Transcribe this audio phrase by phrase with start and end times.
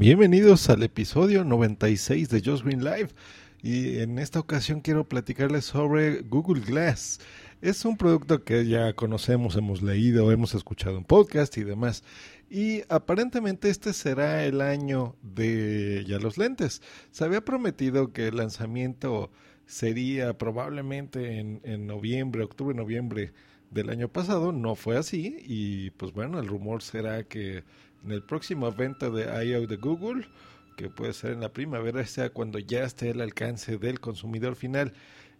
[0.00, 3.08] Bienvenidos al episodio 96 de Just Green Live
[3.64, 7.18] y en esta ocasión quiero platicarles sobre Google Glass.
[7.62, 12.04] Es un producto que ya conocemos, hemos leído, hemos escuchado en podcast y demás.
[12.48, 16.80] Y aparentemente este será el año de ya los lentes.
[17.10, 19.32] Se había prometido que el lanzamiento
[19.66, 23.32] sería probablemente en, en noviembre, octubre, noviembre
[23.72, 24.52] del año pasado.
[24.52, 27.64] No fue así y pues bueno, el rumor será que
[28.04, 29.66] en el próximo evento de I.O.
[29.66, 30.28] de Google,
[30.76, 34.92] que puede ser en la primavera, sea cuando ya esté al alcance del consumidor final.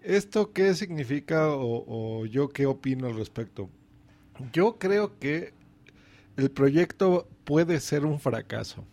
[0.00, 3.70] ¿Esto qué significa o, yo qué opino al respecto?
[4.52, 5.54] Yo creo que
[6.36, 8.84] el proyecto puede ser un fracaso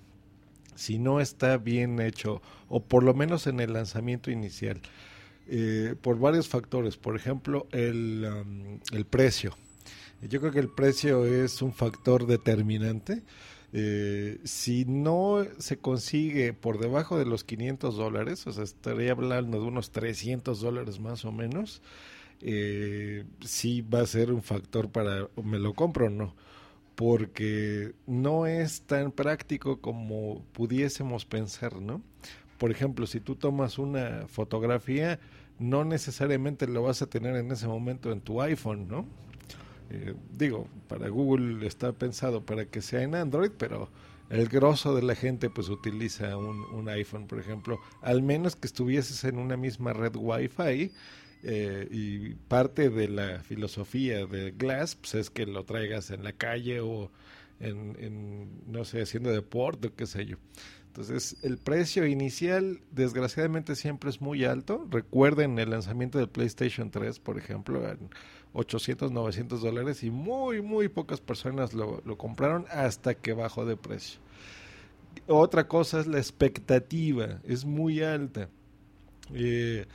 [0.75, 4.81] si no está bien hecho, o por lo menos en el lanzamiento inicial,
[5.47, 6.97] eh, por varios factores.
[6.97, 9.55] Por ejemplo, el, um, el precio.
[10.29, 13.23] Yo creo que el precio es un factor determinante.
[13.73, 19.59] Eh, si no se consigue por debajo de los 500 dólares, o sea, estaría hablando
[19.59, 21.81] de unos 300 dólares más o menos,
[22.41, 26.35] eh, sí va a ser un factor para, ¿me lo compro o no?
[26.95, 32.01] Porque no es tan práctico como pudiésemos pensar, ¿no?
[32.57, 35.19] Por ejemplo, si tú tomas una fotografía,
[35.59, 39.07] no necesariamente lo vas a tener en ese momento en tu iPhone, ¿no?
[39.93, 43.89] Eh, digo, para Google está pensado para que sea en Android, pero
[44.29, 49.25] el grosso de la gente pues utiliza un, iPhone, por ejemplo, al menos que estuvieses
[49.25, 50.91] en una misma red Wi-Fi.
[51.43, 56.33] Eh, y parte de la filosofía de Glass pues, es que lo traigas en la
[56.33, 57.11] calle o
[57.59, 60.37] en, en no sé, haciendo deporte o qué sé yo.
[60.91, 64.85] Entonces, el precio inicial, desgraciadamente, siempre es muy alto.
[64.89, 68.09] Recuerden el lanzamiento del PlayStation 3, por ejemplo, en
[68.53, 74.19] 800, 900 dólares y muy, muy pocas personas lo, compraron hasta que bajó de precio.
[75.27, 78.49] Otra cosa es la expectativa, es muy alta.
[79.33, 79.85] Eh,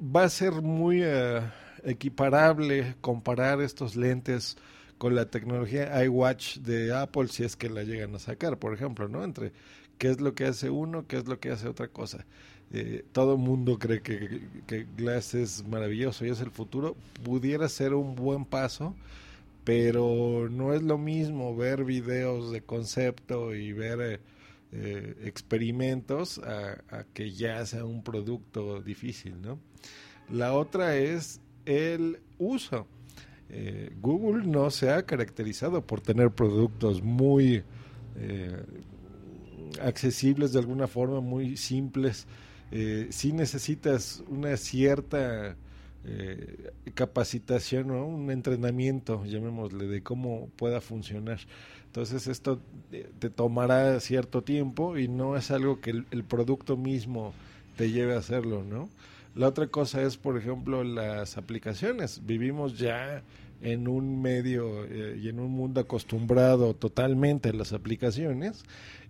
[0.00, 1.40] va a ser muy eh,
[1.84, 4.56] equiparable comparar estos lentes
[4.98, 9.08] con la tecnología iWatch de Apple si es que la llegan a sacar, por ejemplo,
[9.08, 9.24] ¿no?
[9.24, 9.52] Entre
[9.98, 12.26] qué es lo que hace uno, qué es lo que hace otra cosa.
[12.72, 16.96] Eh, todo el mundo cree que, Glass es maravilloso y es el futuro.
[17.24, 18.94] Pudiera ser un buen paso,
[19.64, 24.20] pero no es lo mismo ver videos de concepto y ver eh,
[24.72, 29.58] eh, experimentos a, a, que ya sea un producto difícil, ¿no?
[30.30, 32.86] La otra es el uso.
[33.48, 37.64] Eh, Google no se ha caracterizado por tener productos muy
[39.80, 42.26] accesibles de alguna forma, muy simples.
[42.70, 45.56] Eh, si necesitas una cierta
[46.04, 51.40] eh, capacitación, o un entrenamiento, llamémosle, de cómo pueda funcionar.
[51.86, 52.60] Entonces esto
[53.18, 57.34] te tomará cierto tiempo y no es algo que el, el producto mismo
[57.76, 58.88] te lleve a hacerlo, ¿no?
[59.34, 62.26] La otra cosa es, por ejemplo, las aplicaciones.
[62.26, 63.22] Vivimos ya
[63.62, 68.64] en un medio eh, y en un mundo acostumbrado totalmente a las aplicaciones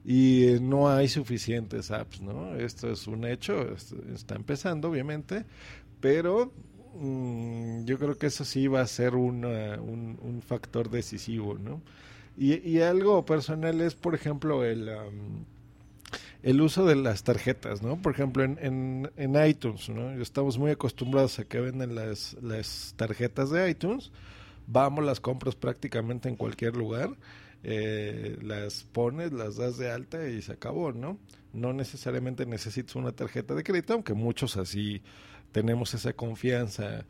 [0.04, 2.56] y no hay suficientes apps, ¿no?
[2.56, 3.74] Esto es un hecho,
[4.14, 5.44] está empezando obviamente,
[6.00, 6.52] pero
[6.98, 11.80] mm, yo creo que eso sí va a ser un, un, factor decisivo, ¿no?
[12.38, 14.88] Y, algo personal es, por ejemplo, el
[16.42, 18.00] el uso de las tarjetas, ¿no?
[18.00, 20.10] Por ejemplo, en, en, iTunes, ¿no?
[20.22, 24.10] Estamos muy acostumbrados a que venden las, las tarjetas de iTunes.
[24.72, 27.10] Vamos, las compras prácticamente en cualquier lugar.
[27.62, 31.18] Eh, las pones, las das de alta y se acabó, ¿no?
[31.52, 35.02] No necesariamente necesitas una tarjeta de crédito, aunque muchos así
[35.52, 37.04] tenemos esa confianza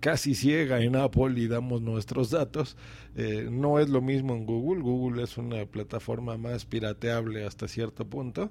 [0.00, 2.76] casi ciega en Apple y damos nuestros datos.
[3.14, 4.82] Eh, no es lo mismo en Google.
[4.82, 8.50] Google es una plataforma más pirateable hasta cierto punto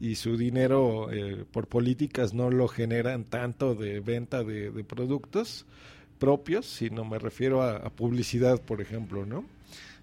[0.00, 5.66] y su dinero eh, por políticas no lo generan tanto de venta de, productos
[6.18, 9.44] propios, sino me refiero a, publicidad, por ejemplo, ¿no?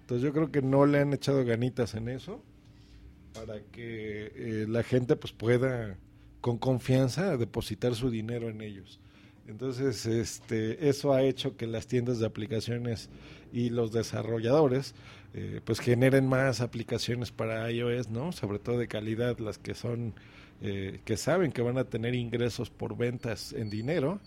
[0.00, 2.42] Entonces yo creo que no le han echado ganitas en eso
[3.34, 5.96] para que eh, la gente pues pueda
[6.40, 9.00] con confianza depositar su dinero en ellos.
[9.48, 13.08] Entonces, este, eso ha hecho que las tiendas de aplicaciones
[13.52, 14.94] y los desarrolladores
[15.34, 18.32] eh, pues generen más aplicaciones para iOS, ¿no?
[18.32, 20.14] Sobre todo de calidad, las que son,
[20.62, 24.20] eh, que saben que van a tener ingresos por ventas en dinero,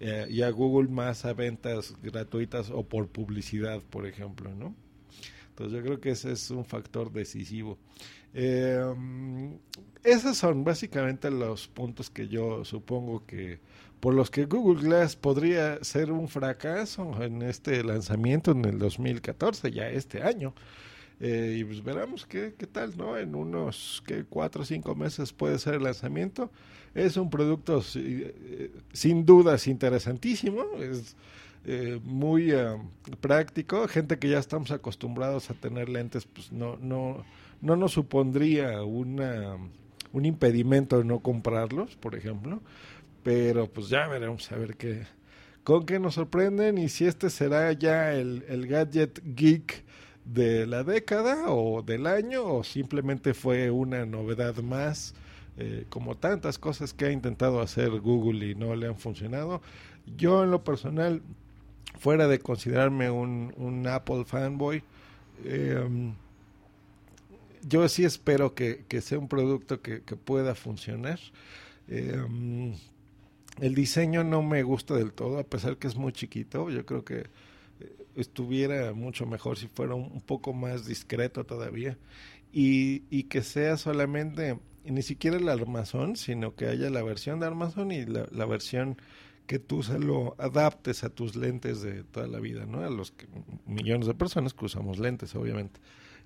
[0.00, 4.74] eh, y a Google más a ventas gratuitas o por publicidad, por ejemplo, ¿no?
[5.50, 7.78] Entonces yo creo que ese es un factor decisivo.
[10.04, 13.58] esos son básicamente los puntos que yo supongo que
[14.00, 19.70] por los que Google Glass podría ser un fracaso en este lanzamiento en el 2014,
[19.70, 20.54] ya este año.
[21.20, 23.18] Eh, y pues veremos qué, qué tal, ¿no?
[23.18, 26.50] En unos que cuatro o cinco meses puede ser el lanzamiento.
[26.94, 31.16] Es un producto eh, sin dudas interesantísimo, es
[31.64, 32.52] eh, muy
[33.20, 33.88] práctico.
[33.88, 37.24] Gente que ya estamos acostumbrados a tener lentes, pues no, no,
[37.60, 39.56] no nos supondría una,
[40.12, 42.62] un impedimento no comprarlos, por ejemplo.
[43.24, 45.02] Pero pues ya veremos a ver qué,
[45.64, 49.84] con qué nos sorprenden y si este será ya el, el gadget geek
[50.32, 55.14] de la década o del año o simplemente fue una novedad más,
[55.56, 59.62] eh, como tantas cosas que ha intentado hacer Google y no le han funcionado.
[60.16, 61.22] Yo en lo personal,
[61.98, 64.82] fuera de considerarme un, un Apple fanboy,
[65.44, 66.12] eh,
[67.66, 71.18] yo sí espero que, sea un producto que, pueda funcionar.
[71.88, 72.74] Eh,
[73.60, 76.70] el diseño no me gusta del todo, a pesar que es muy chiquito.
[76.70, 77.26] Yo creo que
[78.20, 81.98] estuviera mucho mejor si fuera un, poco más discreto todavía
[82.52, 87.46] y, y, que sea solamente ni siquiera el armazón, sino que haya la versión de
[87.46, 88.96] armazón y la, la versión
[89.46, 92.82] que tú se lo adaptes a tus lentes de toda la vida, ¿no?
[92.82, 93.14] A los
[93.66, 95.80] millones de personas que usamos lentes, obviamente.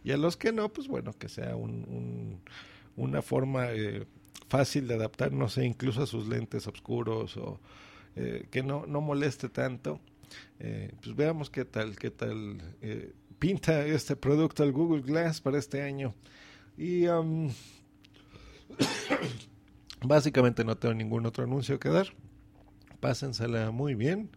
[0.04, 2.40] Y a los que no, pues bueno, que sea un,
[2.96, 4.06] una forma eh,
[4.48, 7.60] fácil de adaptar, no sé, incluso a sus lentes oscuros o
[8.16, 10.00] eh, que no, no moleste tanto
[10.58, 15.58] eh, pues veamos qué tal, qué tal eh, pinta este producto el Google Glass para
[15.58, 16.14] este año.
[16.76, 17.04] Y
[20.02, 22.08] básicamente no tengo ningún otro anuncio que dar.
[23.00, 24.30] Pásensela muy bien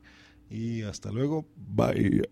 [0.50, 1.46] y hasta luego.
[1.56, 2.30] Bye.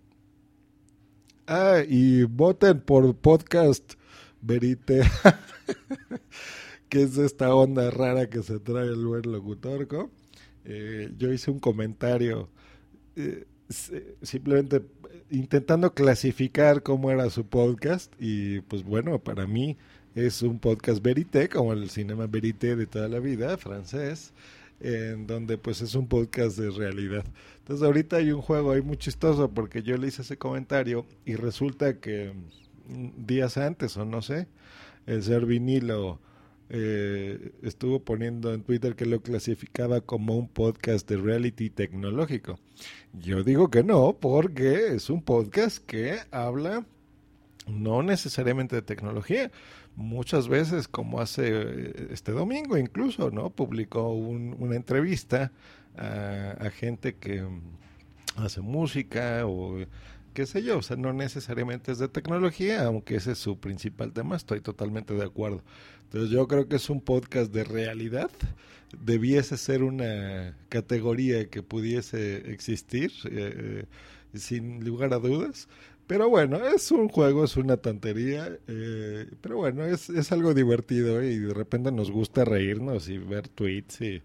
[1.46, 3.96] Ah, y voten por podcast
[4.42, 5.04] Verite,
[6.90, 10.12] que es esta onda rara que se trae el buen locutorco.
[10.66, 12.50] Eh, yo hice un comentario
[14.22, 14.82] simplemente
[15.30, 19.78] intentando clasificar cómo era su podcast y pues bueno, para mí
[20.16, 24.34] es un podcast verité, como el cinema verité de toda la vida, francés,
[24.80, 27.26] en donde pues es un podcast de realidad.
[27.60, 31.36] Entonces ahorita hay un juego ahí muy chistoso porque yo le hice ese comentario y
[31.36, 32.34] resulta que
[32.88, 34.48] mm, días antes o no sé,
[35.08, 36.20] el ser vinilo
[36.76, 42.58] eh, estuvo poniendo en Twitter que lo clasificaba como un podcast de reality tecnológico.
[43.14, 46.84] Yo digo que no, porque es un podcast que habla
[47.68, 49.52] no necesariamente de tecnología.
[49.96, 53.52] Muchas veces, como hace eh, este domingo incluso, ¿no?
[53.52, 55.52] Publicó una entrevista
[55.96, 57.48] a gente que
[58.36, 59.86] hace música o
[60.34, 64.14] qué sé yo, o sea, no necesariamente es de tecnología, aunque ese es su principal
[64.14, 65.62] tema, estoy totalmente de acuerdo.
[66.06, 68.30] Entonces yo creo que es un podcast de realidad.
[69.04, 73.86] Debiese ser una categoría que pudiese existir, eh,
[74.36, 75.68] sin lugar a dudas.
[76.06, 78.58] Pero bueno, es un juego, es una tontería.
[78.68, 83.48] Eh, pero bueno, es, es algo divertido y de repente nos gusta reírnos y ver
[83.48, 84.22] tweets y,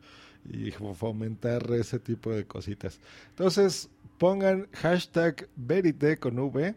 [0.50, 3.00] y fomentar ese tipo de cositas.
[3.31, 3.88] Entonces,
[4.19, 6.75] pongan hashtag Verite con V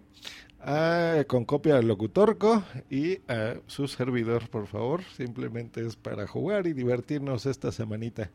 [1.27, 5.03] con copia del locutorco y a su servidor, por favor.
[5.17, 8.29] Simplemente es para jugar y divertirnos esta semanita.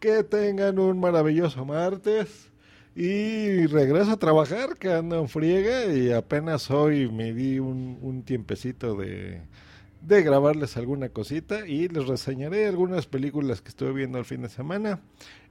[0.00, 2.50] Que tengan un maravilloso martes.
[2.96, 8.96] Y regreso a trabajar, que ando en friega y apenas hoy me di un, tiempecito
[8.96, 9.42] de,
[10.02, 14.48] de grabarles alguna cosita y les reseñaré algunas películas que estuve viendo el fin de
[14.48, 15.00] semana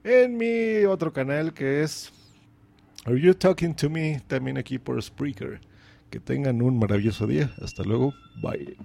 [0.04, 2.12] en mi otro canal que es
[3.08, 4.20] Are You Talking to Me?
[4.28, 5.62] También aquí por Spreaker.
[6.10, 7.54] Que tengan un maravilloso día.
[7.62, 8.14] Hasta luego.
[8.42, 8.76] Bye.